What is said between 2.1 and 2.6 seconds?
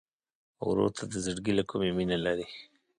لرې.